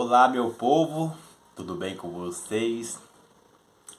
[0.00, 1.12] Olá, meu povo,
[1.56, 3.00] tudo bem com vocês?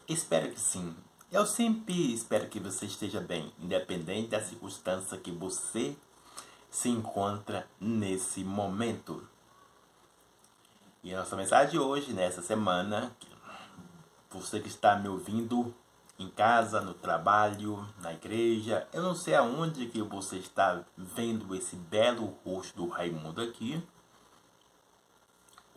[0.07, 0.95] Espero que sim.
[1.29, 5.97] Eu sempre espero que você esteja bem, independente da circunstância que você
[6.71, 9.27] se encontra nesse momento.
[11.03, 13.13] E a nossa mensagem de hoje, nessa semana,
[14.29, 15.75] você que está me ouvindo
[16.17, 21.75] em casa, no trabalho, na igreja, eu não sei aonde que você está vendo esse
[21.75, 23.85] belo rosto do Raimundo aqui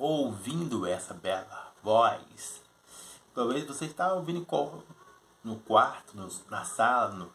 [0.02, 2.60] ouvindo essa bela voz.
[3.32, 4.44] Talvez você está ouvindo
[5.44, 7.32] no quarto, no, na sala, no,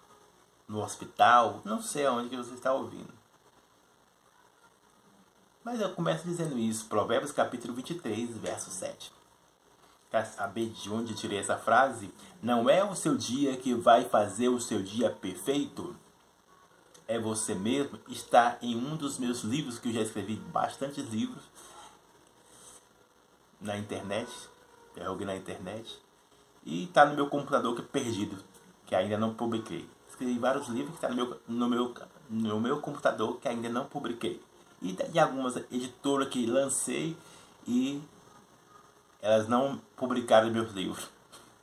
[0.67, 3.13] no hospital, não sei aonde que você está ouvindo.
[5.63, 9.13] Mas eu começo dizendo isso, Provérbios capítulo 23, verso 7.
[10.11, 12.13] Quer saber de onde tirei essa frase?
[12.41, 15.95] Não é o seu dia que vai fazer o seu dia perfeito?
[17.07, 17.97] É você mesmo?
[18.09, 21.43] Está em um dos meus livros, que eu já escrevi bastantes livros,
[23.59, 24.29] na internet,
[24.95, 25.99] joguei na internet,
[26.65, 28.37] e está no meu computador que é perdido,
[28.85, 29.87] que ainda não publiquei.
[30.09, 31.93] Escrevi vários livros que está no meu, no, meu,
[32.29, 34.41] no meu computador que ainda não publiquei.
[34.81, 37.15] E de algumas editoras que lancei
[37.67, 38.01] e
[39.21, 41.09] elas não publicaram meus livros.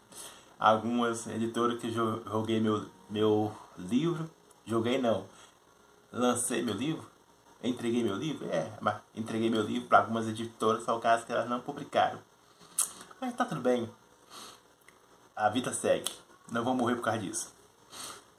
[0.59, 4.31] Algumas editoras que joguei meu, meu livro,
[4.65, 5.27] joguei não,
[6.13, 7.05] lancei meu livro,
[7.69, 8.47] entreguei meu livro?
[8.51, 12.19] É, mas entreguei meu livro para algumas editoras, só o caso que elas não publicaram.
[13.21, 13.91] Mas tá tudo bem.
[15.35, 16.13] A vida segue.
[16.51, 17.55] Não vou morrer por causa disso.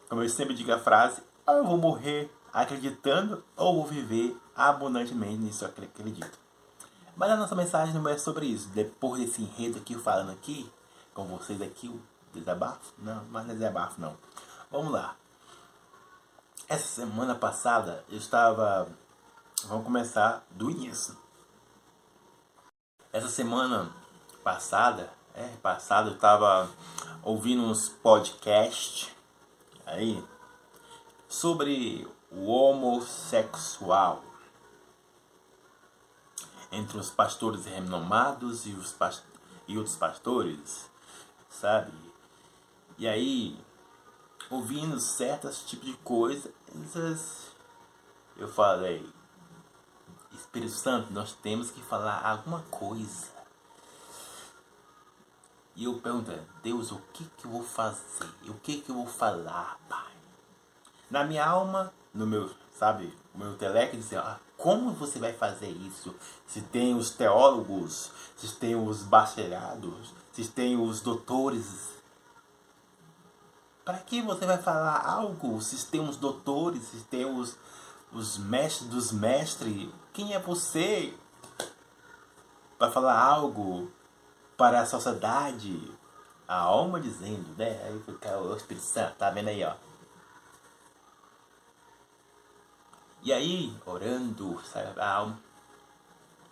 [0.08, 5.38] Como eu sempre digo a frase, ou eu vou morrer acreditando, ou vou viver abundantemente
[5.38, 6.39] nisso que acredito.
[7.16, 8.70] Mas a nossa mensagem não é sobre isso.
[8.70, 10.72] Depois desse enredo aqui, falando aqui,
[11.14, 12.02] com vocês aqui, o
[12.34, 12.94] desabafo?
[12.98, 14.16] Não, mas é desabafo não.
[14.70, 15.16] Vamos lá.
[16.67, 18.88] Essa semana passada eu estava
[19.64, 21.17] Vamos começar do início.
[23.11, 23.92] Essa semana
[24.44, 26.70] passada, é, passada eu estava
[27.23, 29.09] ouvindo uns podcasts
[29.86, 30.23] aí
[31.27, 34.23] sobre o homossexual
[36.72, 39.23] entre os pastores renomados e os past
[39.67, 40.92] e outros pastores,
[41.49, 41.92] sabe?
[42.99, 43.60] E aí,
[44.49, 46.52] ouvindo certos tipos de coisas,
[48.37, 49.14] eu falei,
[50.55, 53.27] Espírito Santo, nós temos que falar alguma coisa.
[55.76, 56.32] E eu pergunto,
[56.64, 58.30] Deus, o que que eu vou fazer?
[58.48, 60.14] O que que eu vou falar, Pai?
[61.11, 62.49] Na minha alma, no meu,
[62.80, 66.16] sabe, o meu teleque dizer, ah, como você vai fazer isso?
[66.48, 71.89] Se tem os teólogos, se tem os bachelados, se tem os doutores.
[73.83, 77.58] Para que você vai falar algo se tem os doutores, se tem os,
[78.14, 79.89] os mestres dos mestres?
[80.15, 81.14] Quem é você
[82.77, 83.92] para falar algo
[84.55, 85.92] para a sociedade?
[86.48, 87.83] A alma dizendo, né?
[87.83, 89.75] Aí fica o Espírito Santo, tá vendo aí, ó.
[93.23, 95.37] E aí, orando, sabe, a alma,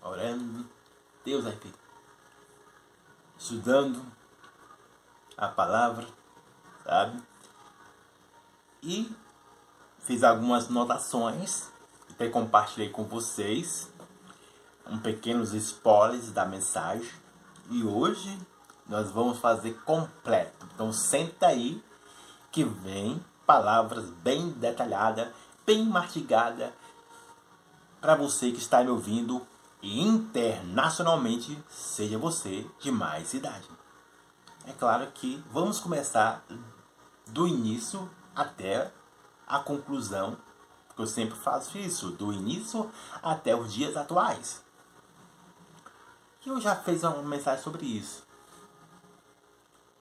[0.02, 0.68] orando,
[1.24, 1.58] Deus aí,
[3.38, 4.06] estudando
[5.38, 6.06] a palavra,
[6.84, 7.24] sabe?
[8.82, 9.16] E
[10.00, 11.72] fiz algumas notações
[12.30, 13.92] compartilhei com vocês
[14.88, 17.10] um pequenos spoilers da mensagem
[17.70, 18.38] e hoje
[18.88, 20.68] nós vamos fazer completo.
[20.74, 21.84] Então senta aí
[22.52, 25.30] que vem palavras bem detalhadas,
[25.66, 26.72] bem mastigadas
[28.00, 29.46] para você que está me ouvindo
[29.82, 33.68] internacionalmente, seja você de mais idade.
[34.66, 36.46] É claro que vamos começar
[37.28, 38.92] do início até
[39.48, 40.38] a conclusão
[40.94, 42.90] porque eu sempre faço isso, do início
[43.22, 44.64] até os dias atuais.
[46.46, 48.24] E eu já fiz uma mensagem sobre isso.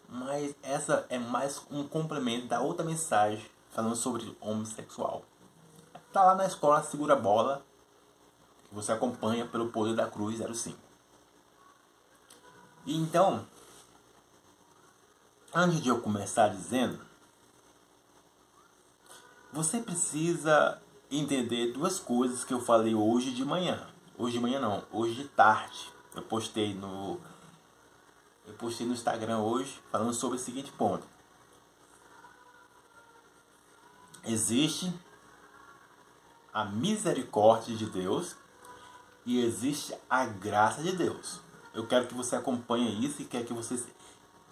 [0.06, 5.24] Mas essa é mais um complemento da outra mensagem falando sobre homossexual.
[6.12, 7.64] Tá lá na escola Segura Bola,
[8.68, 10.78] que você acompanha pelo Poder da Cruz 05.
[12.84, 13.46] E então,
[15.54, 17.00] antes de eu começar dizendo,
[19.52, 20.81] você precisa
[21.18, 23.86] entender duas coisas que eu falei hoje de manhã.
[24.16, 25.92] Hoje de manhã não, hoje de tarde.
[26.14, 27.20] Eu postei no
[28.46, 31.06] eu postei no Instagram hoje falando sobre o seguinte ponto.
[34.24, 34.92] Existe
[36.52, 38.36] a misericórdia de Deus
[39.24, 41.40] e existe a graça de Deus.
[41.72, 43.82] Eu quero que você acompanhe isso e quero que você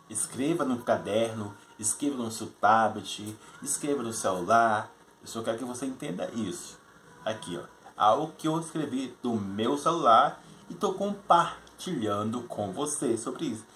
[0.09, 4.91] escreva no caderno, escreva no seu tablet, escreva no celular,
[5.23, 6.79] eu só quero que você entenda isso.
[7.25, 7.65] Aqui, ó.
[7.97, 13.67] Algo que eu escrevi do meu celular e estou compartilhando com você sobre isso.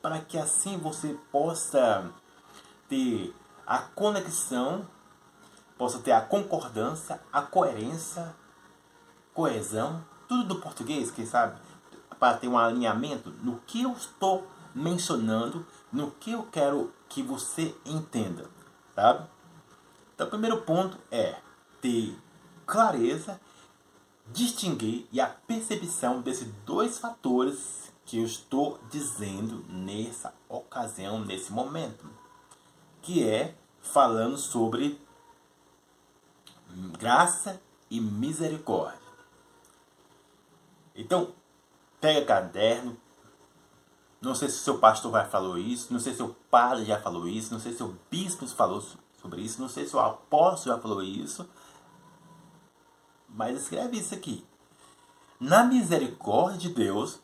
[0.00, 2.10] Para que assim você possa
[2.88, 3.34] ter
[3.66, 4.86] a conexão,
[5.76, 8.34] possa ter a concordância, a coerência,
[9.32, 11.58] coesão, tudo do português, quem sabe,
[12.18, 17.74] para ter um alinhamento no que eu estou mencionando, no que eu quero que você
[17.84, 18.48] entenda,
[18.94, 19.26] sabe?
[20.14, 21.36] Então, o primeiro ponto é
[21.80, 22.16] ter
[22.64, 23.40] clareza,
[24.28, 32.08] distinguir e a percepção desses dois fatores que eu estou dizendo nessa ocasião, nesse momento,
[33.02, 35.00] que é falando sobre
[36.98, 39.00] graça e misericórdia.
[40.94, 41.32] Então,
[42.00, 42.96] pega caderno.
[44.20, 47.28] Não sei se seu pastor já falou isso, não sei se o padre já falou
[47.28, 48.82] isso, não sei se o bispo falou
[49.24, 51.48] sobre isso, não sei se o apóstolo já falou isso,
[53.26, 54.44] mas escreve isso aqui.
[55.40, 57.20] Na misericórdia de Deus,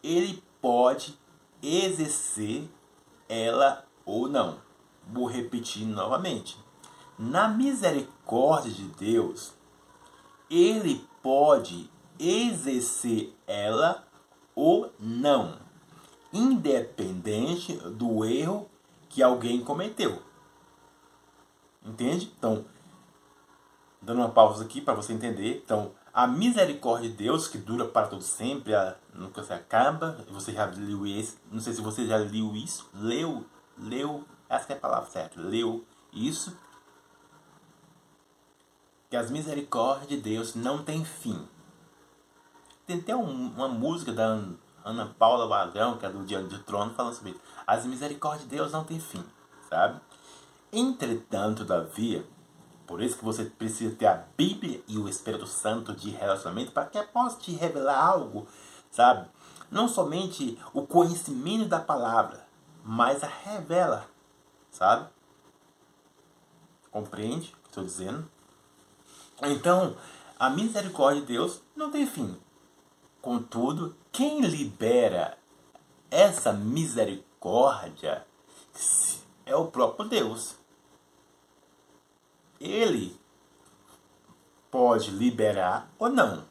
[0.00, 1.18] ele pode
[1.60, 2.70] exercer
[3.28, 4.60] ela ou não.
[5.12, 6.56] Vou repetir novamente.
[7.18, 9.52] Na misericórdia de Deus,
[10.48, 14.06] ele pode exercer ela
[14.54, 15.58] ou não,
[16.32, 18.70] independente do erro
[19.08, 20.27] que alguém cometeu.
[21.88, 22.30] Entende?
[22.36, 22.66] Então,
[24.02, 25.62] dando uma pausa aqui para você entender.
[25.64, 28.72] Então, a misericórdia de Deus, que dura para todo sempre,
[29.14, 30.18] nunca se acaba.
[30.30, 31.38] Você já leu isso?
[31.50, 32.90] Não sei se você já leu isso.
[32.92, 33.46] Leu,
[33.78, 35.40] leu, essa é a palavra certa.
[35.40, 35.82] Leu
[36.12, 36.54] isso.
[39.08, 41.48] Que as misericórdias de Deus não têm fim.
[42.86, 44.38] Tem até um, uma música da
[44.84, 47.40] Ana Paula Vagão, que é do Dia do Trono, falando sobre isso.
[47.66, 49.24] As misericórdias de Deus não têm fim,
[49.70, 49.98] sabe?
[50.72, 52.26] Entretanto, todavia,
[52.86, 56.86] por isso que você precisa ter a Bíblia e o Espírito Santo de relacionamento para
[56.86, 58.46] que possa te revelar algo,
[58.90, 59.28] sabe?
[59.70, 62.46] Não somente o conhecimento da palavra,
[62.84, 64.06] mas a revela,
[64.70, 65.08] sabe?
[66.90, 68.30] Compreende o que estou dizendo?
[69.42, 69.96] Então,
[70.38, 72.38] a misericórdia de Deus não tem fim.
[73.22, 75.38] Contudo, quem libera
[76.10, 78.26] essa misericórdia
[79.44, 80.57] é o próprio Deus
[82.60, 83.18] ele
[84.70, 86.46] pode liberar ou não.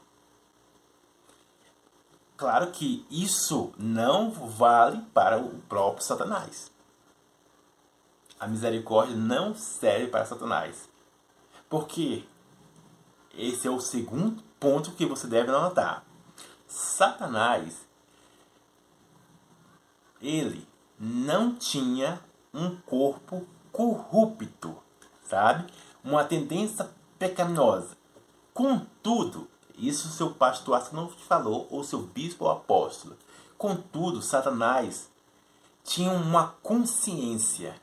[2.36, 6.72] Claro que isso não vale para o próprio Satanás.
[8.40, 10.88] A misericórdia não serve para Satanás.
[11.68, 12.24] Porque
[13.34, 16.04] esse é o segundo ponto que você deve anotar.
[16.68, 17.88] Satanás,
[20.22, 20.68] ele
[21.00, 22.22] não tinha
[22.54, 24.78] um corpo corrupto,
[25.24, 25.72] sabe?
[26.12, 26.90] Uma tendência
[27.20, 27.98] pecaminosa.
[28.54, 33.18] Contudo, isso seu pastor não te falou, ou seu bispo ou apóstolo.
[33.58, 35.10] Contudo, Satanás
[35.84, 37.80] tinha uma consciência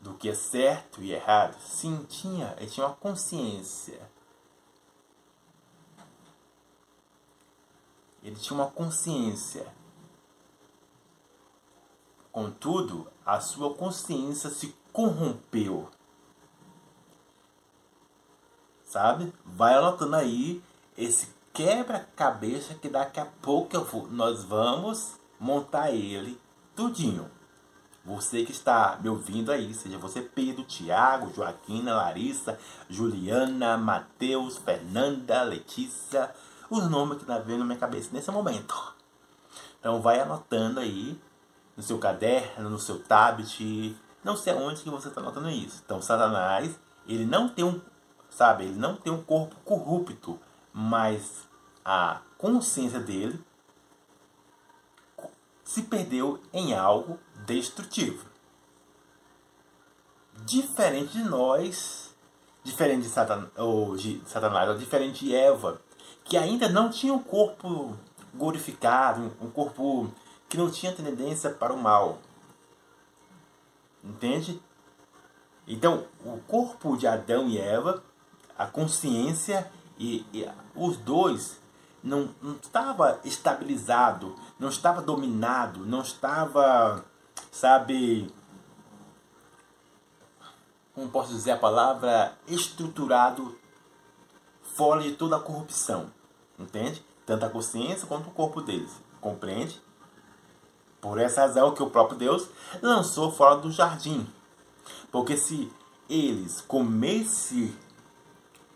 [0.00, 1.58] do que é certo e errado.
[1.60, 2.54] Sim, tinha.
[2.58, 4.00] Ele tinha uma consciência.
[8.22, 9.66] Ele tinha uma consciência.
[12.30, 15.88] Contudo, a sua consciência se corrompeu
[18.94, 19.32] sabe?
[19.44, 20.62] Vai anotando aí
[20.96, 26.40] esse quebra-cabeça que daqui a pouco vou, nós vamos montar ele
[26.76, 27.28] tudinho.
[28.04, 32.56] Você que está me ouvindo aí, seja você Pedro, Tiago, Joaquina, Larissa,
[32.88, 36.32] Juliana, Matheus, Fernanda, Letícia,
[36.70, 38.94] os nomes que tá vendo na minha cabeça nesse momento.
[39.80, 41.20] Então vai anotando aí
[41.76, 45.82] no seu caderno, no seu tablet, não sei onde que você está anotando isso.
[45.84, 47.80] Então Satanás, ele não tem um
[48.34, 48.64] sabe?
[48.64, 50.38] Ele não tem um corpo corrupto,
[50.72, 51.46] mas
[51.84, 53.42] a consciência dele
[55.62, 58.26] se perdeu em algo destrutivo.
[60.44, 62.14] Diferente de nós,
[62.64, 65.80] diferente de, Satan, ou de Satanás, ou diferente de Eva,
[66.24, 67.96] que ainda não tinha um corpo
[68.34, 70.10] glorificado, um corpo
[70.48, 72.18] que não tinha tendência para o mal.
[74.02, 74.60] Entende?
[75.66, 78.02] Então, o corpo de Adão e Eva
[78.56, 81.60] a consciência e, e os dois
[82.02, 87.04] não, não estava estabilizado, não estava dominado, não estava,
[87.50, 88.30] sabe,
[90.94, 93.58] como posso dizer a palavra, estruturado
[94.76, 96.10] fora de toda a corrupção,
[96.58, 97.04] entende?
[97.24, 99.80] Tanto a consciência quanto o corpo deles, compreende?
[101.00, 102.48] Por essa razão que o próprio Deus
[102.82, 104.26] lançou fora do jardim.
[105.10, 105.72] Porque se
[106.08, 107.74] eles comessem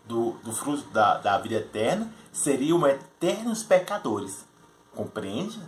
[0.09, 4.43] do, do fruto da, da vida eterna seriam eternos pecadores.
[4.95, 5.61] Compreende?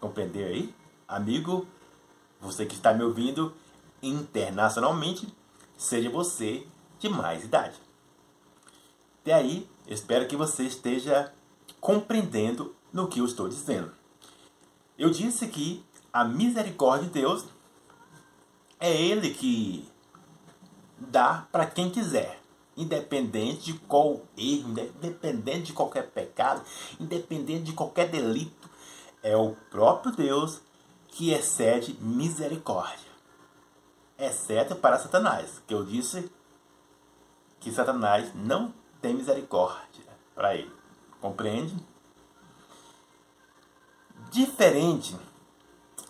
[0.00, 0.74] Compreendeu aí?
[1.06, 1.68] Amigo,
[2.40, 3.54] você que está me ouvindo
[4.02, 5.28] internacionalmente,
[5.76, 6.66] seja você
[6.98, 7.76] de mais idade.
[9.20, 11.34] Até aí, espero que você esteja
[11.80, 13.92] compreendendo no que eu estou dizendo.
[14.98, 17.44] Eu disse que a misericórdia de Deus
[18.80, 19.86] é Ele que
[20.98, 22.41] dá para quem quiser,
[22.76, 26.62] independente de qual erro, independente de qualquer pecado,
[26.98, 28.70] independente de qualquer delito.
[29.22, 30.60] É o próprio Deus
[31.08, 33.12] que excede misericórdia,
[34.18, 36.30] exceto para Satanás, que eu disse
[37.60, 40.72] que Satanás não tem misericórdia para ele.
[41.20, 41.76] Compreende?
[44.30, 45.16] Diferente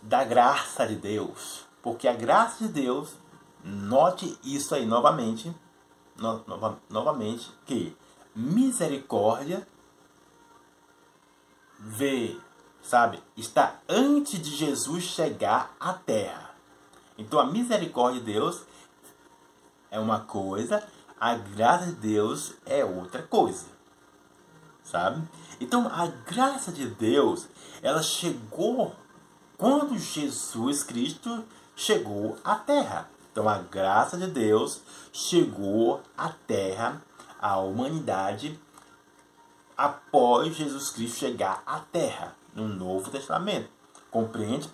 [0.00, 3.14] da graça de Deus, porque a graça de Deus,
[3.62, 5.54] note isso aí novamente,
[6.16, 7.97] no, nova, novamente, que
[8.35, 9.66] misericórdia
[11.78, 12.37] vê,
[12.83, 16.54] sabe, está antes de Jesus chegar à terra.
[17.19, 18.62] Então a misericórdia de Deus
[19.90, 20.87] é uma coisa,
[21.21, 23.66] a graça de Deus é outra coisa.
[24.83, 25.23] Sabe?
[25.61, 27.49] Então a graça de Deus,
[27.83, 28.95] ela chegou
[29.57, 31.45] quando Jesus Cristo
[31.76, 33.09] chegou à terra.
[33.33, 37.03] Então a graça de Deus chegou à terra,
[37.41, 38.61] à humanidade,
[39.77, 43.69] após Jesus Cristo chegar à terra, no Novo Testamento.
[44.11, 44.69] Compreende?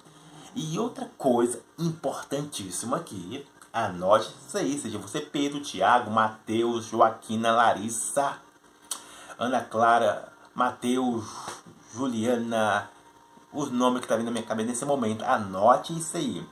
[0.57, 8.39] E outra coisa importantíssima aqui, anote isso aí, seja você Pedro, Tiago, Mateus, Joaquina, Larissa,
[9.39, 11.25] Ana Clara, Mateus,
[11.95, 12.91] Juliana,
[13.53, 15.23] os nomes que tá vindo na minha cabeça nesse momento.
[15.23, 16.45] Anote isso aí.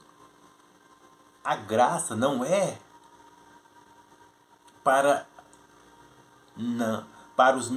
[1.47, 2.77] A graça não é
[4.83, 5.25] para
[6.57, 7.69] não para os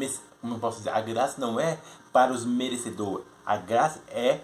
[0.42, 1.78] como posso dizer, a graça não é
[2.12, 3.28] para os merecedores.
[3.46, 4.44] A graça é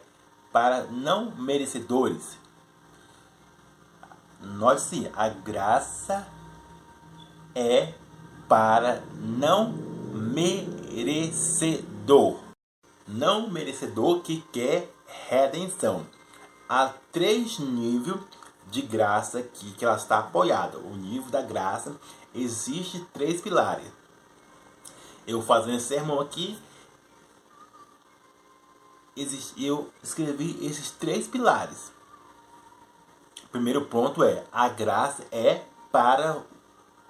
[0.51, 2.37] para não merecedores.
[4.39, 6.27] Note sim, a graça
[7.55, 7.95] é
[8.47, 9.71] para não
[10.93, 11.57] merecedor.
[13.07, 14.93] Não merecedor que quer
[15.29, 16.05] redenção.
[16.69, 18.19] Há três níveis
[18.75, 20.77] de graça que, que ela está apoiada.
[20.77, 21.95] O nível da graça
[22.33, 23.87] existe três pilares.
[25.25, 26.59] Eu fazendo esse sermão aqui,
[29.57, 31.89] eu escrevi esses três pilares.
[33.45, 36.43] O primeiro ponto é: a graça é para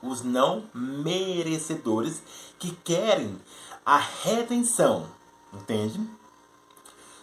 [0.04, 2.22] os não merecedores
[2.60, 3.42] que querem
[3.84, 5.10] a redenção.
[5.52, 6.00] Entende?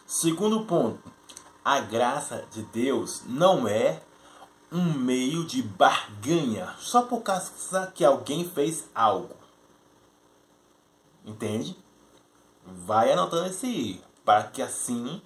[0.05, 0.99] Segundo ponto,
[1.65, 4.03] a graça de Deus não é
[4.73, 9.37] um meio de barganha só por causa que alguém fez algo.
[11.25, 11.77] Entende?
[12.65, 15.21] Vai anotando esse aí, para que assim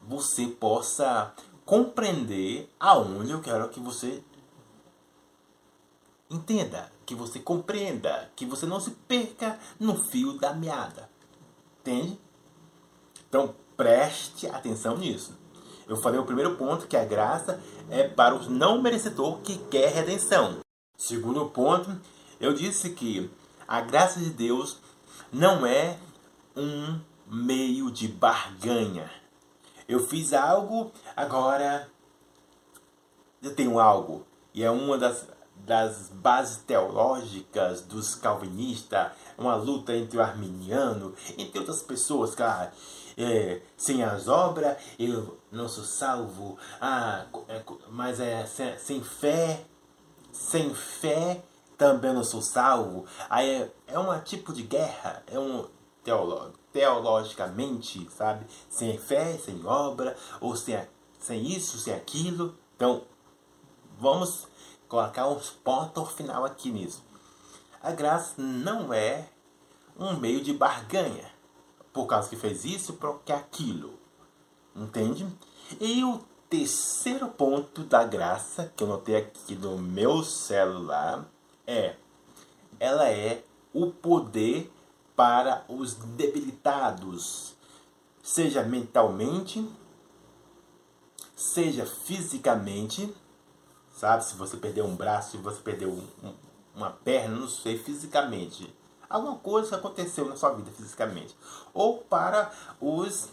[0.00, 4.22] você possa compreender aonde eu quero que você
[6.30, 11.08] Entenda, que você compreenda, que você não se perca no fio da meada.
[11.80, 12.20] Entende?
[13.26, 15.37] Então preste atenção nisso.
[15.88, 19.90] Eu falei o primeiro ponto que a graça é para os não merecedor que quer
[19.90, 20.58] redenção.
[20.98, 21.98] Segundo ponto,
[22.38, 23.30] eu disse que
[23.66, 24.78] a graça de Deus
[25.32, 25.98] não é
[26.54, 29.10] um meio de barganha.
[29.88, 31.88] Eu fiz algo, agora
[33.42, 34.26] eu tenho algo.
[34.52, 35.26] E é uma das
[35.66, 42.72] das bases teológicas dos calvinistas, uma luta entre o arminiano, entre outras pessoas, cara.
[43.20, 49.64] É, sem as obras eu não sou salvo, ah, é, mas é sem, sem fé,
[50.32, 51.42] sem fé
[51.76, 53.06] também não sou salvo.
[53.28, 55.66] Aí é, é um tipo de guerra, é um
[56.04, 58.46] teolo, teologicamente, sabe?
[58.70, 60.78] Sem fé, sem obra, ou sem,
[61.18, 62.56] sem isso, sem aquilo.
[62.76, 63.02] Então,
[63.98, 64.46] vamos
[64.88, 67.02] colocar uns pontos final aqui nisso.
[67.82, 69.28] A graça não é
[69.98, 71.37] um meio de barganha.
[71.98, 73.98] Por causa que fez isso, porque aquilo.
[74.72, 75.26] Entende?
[75.80, 81.28] E o terceiro ponto da graça, que eu notei aqui no meu celular,
[81.66, 81.96] é:
[82.78, 83.42] ela é
[83.74, 84.72] o poder
[85.16, 87.56] para os debilitados,
[88.22, 89.68] seja mentalmente,
[91.34, 93.12] seja fisicamente
[93.92, 94.24] sabe?
[94.24, 96.32] Se você perdeu um braço, se você perdeu um,
[96.76, 98.72] uma perna, não sei, fisicamente.
[99.08, 101.36] Alguma coisa que aconteceu na sua vida fisicamente.
[101.72, 103.30] Ou para os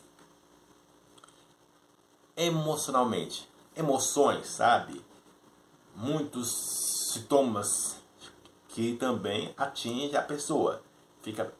[2.35, 3.49] emocionalmente.
[3.75, 5.03] Emoções, sabe?
[5.95, 7.97] Muitos sintomas
[8.69, 10.81] que também atingem a pessoa.
[11.21, 11.53] Fica,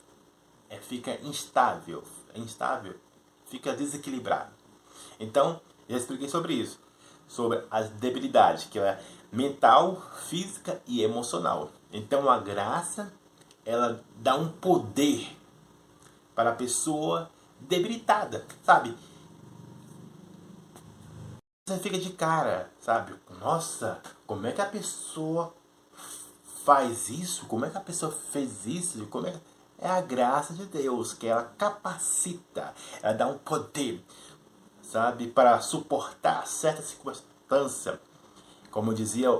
[0.69, 2.03] é, fica instável,
[2.35, 2.95] instável,
[3.45, 4.51] fica desequilibrado.
[5.19, 6.79] Então, já expliquei sobre isso,
[7.27, 11.71] sobre as debilidades, que é mental, física e emocional.
[11.91, 13.13] Então, a graça,
[13.65, 15.35] ela dá um poder
[16.35, 18.95] para a pessoa debilitada, sabe?
[21.67, 23.15] Você fica de cara, sabe?
[23.39, 25.51] Nossa, como é que a pessoa
[26.63, 27.47] faz isso?
[27.47, 29.07] Como é que a pessoa fez isso?
[29.07, 29.41] Como é,
[29.79, 34.05] é a graça de Deus que ela capacita, ela dá um poder,
[34.83, 37.99] sabe, para suportar certa circunstância.
[38.69, 39.31] Como dizia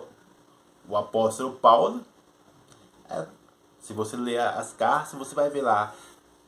[0.88, 2.04] o apóstolo Paulo,
[3.08, 3.28] é,
[3.86, 5.94] se você ler as cartas, você vai ver lá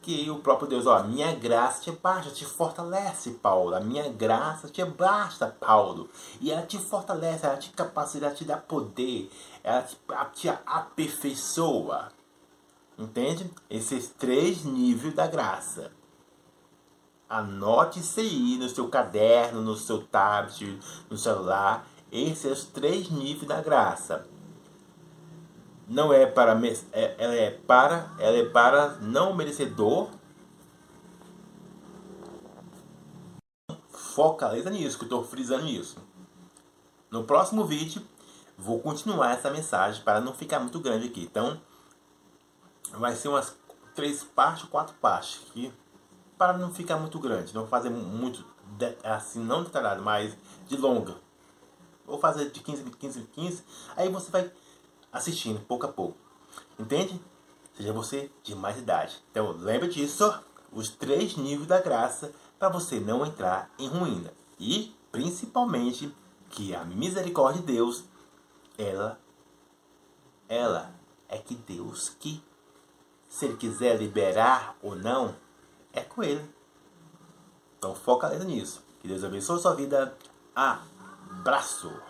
[0.02, 3.76] que o próprio Deus, ó, minha graça te basta, te fortalece, Paulo.
[3.76, 6.10] A minha graça te basta, Paulo.
[6.42, 9.30] E ela te fortalece, ela te capacita, ela te dá poder,
[9.64, 9.98] ela te,
[10.34, 12.10] te aperfeiçoa.
[12.98, 13.52] Entende?
[13.70, 15.92] Esses três níveis da graça.
[17.30, 21.86] Anote isso aí no seu caderno, no seu tablet, no celular.
[22.12, 24.26] Esses os três níveis da graça
[25.88, 26.52] não é para
[26.92, 30.10] é, ela é para ela é para não merecedor.
[33.90, 35.98] Focaliza nisso que eu estou frisando isso.
[37.10, 38.02] No próximo vídeo
[38.58, 41.24] vou continuar essa mensagem para não ficar muito grande aqui.
[41.24, 41.62] Então
[42.92, 43.56] vai ser umas
[43.96, 45.72] três partes quatro partes aqui
[46.38, 47.54] para não ficar muito grande.
[47.54, 48.44] Não fazer muito
[49.04, 50.36] assim não detalhado mas
[50.68, 51.16] de longa.
[52.06, 53.64] Vou fazer de 15 15 15
[53.96, 54.52] aí você vai
[55.18, 56.18] assistindo pouco a pouco.
[56.80, 57.20] Entende?
[57.76, 59.22] Seja você de mais idade.
[59.32, 60.34] Então lembre disso,
[60.72, 64.34] os três níveis da graça para você não entrar em ruína.
[64.60, 66.14] E principalmente
[66.50, 68.04] que a misericórdia de Deus,
[68.78, 69.20] ela,
[70.48, 70.92] ela
[71.28, 72.44] é que Deus que,
[73.30, 75.36] se Ele quiser liberar ou não,
[75.94, 76.44] é com Ele.
[77.78, 78.84] Então foca nisso.
[79.00, 80.18] Que Deus abençoe a sua vida.
[80.56, 82.07] Abraço!